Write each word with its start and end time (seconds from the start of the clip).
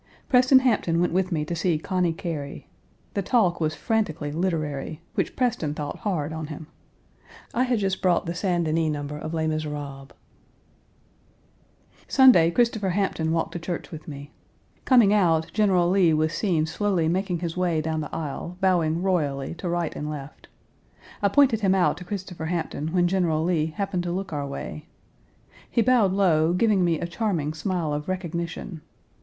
Preston 0.29 0.57
Hampton 0.61 0.99
went 0.99 1.13
with 1.13 1.31
me 1.31 1.45
to 1.45 1.55
see 1.55 1.77
Conny 1.77 2.11
Cary. 2.11 2.67
The 3.13 3.21
talk 3.21 3.61
was 3.61 3.75
frantically 3.75 4.31
literary, 4.31 4.99
which 5.13 5.35
Preston 5.35 5.75
thought 5.75 5.97
hard 5.99 6.33
on 6.33 6.47
him. 6.47 6.65
I 7.53 7.65
had 7.65 7.77
just 7.77 8.01
brought 8.01 8.25
the 8.25 8.33
St. 8.33 8.63
Denis 8.63 8.91
number 8.91 9.15
of 9.15 9.35
Les 9.35 9.45
Miserables. 9.45 10.09
Sunday, 12.07 12.49
Christopher 12.49 12.89
Hampton 12.89 13.31
walked 13.31 13.51
to 13.51 13.59
church 13.59 13.91
with 13.91 14.07
me. 14.07 14.31
Coming 14.85 15.13
out, 15.13 15.51
General 15.53 15.87
Lee 15.87 16.15
was 16.15 16.33
seen 16.33 16.65
slowly 16.65 17.07
making 17.07 17.37
his 17.37 17.55
way 17.55 17.79
down 17.79 18.01
the 18.01 18.11
aisle, 18.15 18.57
bowing 18.59 19.03
royally 19.03 19.53
to 19.53 19.69
right 19.69 19.95
and 19.95 20.09
left. 20.09 20.47
I 21.21 21.27
pointed 21.27 21.59
him 21.61 21.75
out 21.75 21.97
to 21.97 22.05
Christopher 22.05 22.45
Hampton 22.47 22.87
when 22.87 23.07
General 23.07 23.43
Lee 23.43 23.67
happened 23.67 24.01
to 24.01 24.11
look 24.11 24.33
our 24.33 24.47
way. 24.47 24.87
He 25.69 25.83
bowed 25.83 26.11
low, 26.11 26.53
giving 26.53 26.83
me 26.83 26.99
a 26.99 27.05
charming 27.05 27.53
smile 27.53 27.93
of 27.93 28.07
recognition. 28.07 28.81